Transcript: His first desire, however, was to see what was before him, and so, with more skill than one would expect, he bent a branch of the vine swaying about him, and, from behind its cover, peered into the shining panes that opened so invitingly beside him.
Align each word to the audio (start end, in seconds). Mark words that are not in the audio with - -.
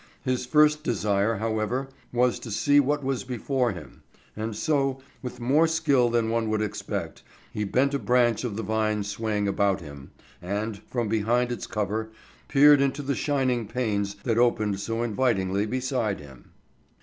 His 0.23 0.47
first 0.47 0.83
desire, 0.83 1.35
however, 1.35 1.87
was 2.11 2.39
to 2.39 2.49
see 2.49 2.79
what 2.79 3.03
was 3.03 3.23
before 3.23 3.71
him, 3.71 4.01
and 4.35 4.55
so, 4.55 4.99
with 5.21 5.39
more 5.39 5.67
skill 5.67 6.09
than 6.09 6.31
one 6.31 6.49
would 6.49 6.59
expect, 6.63 7.21
he 7.53 7.65
bent 7.65 7.93
a 7.93 7.99
branch 7.99 8.43
of 8.43 8.55
the 8.55 8.63
vine 8.63 9.03
swaying 9.03 9.47
about 9.47 9.79
him, 9.79 10.09
and, 10.41 10.79
from 10.89 11.07
behind 11.07 11.51
its 11.51 11.67
cover, 11.67 12.09
peered 12.47 12.81
into 12.81 13.03
the 13.03 13.13
shining 13.13 13.67
panes 13.67 14.15
that 14.23 14.39
opened 14.39 14.79
so 14.79 15.03
invitingly 15.03 15.67
beside 15.67 16.19
him. 16.19 16.49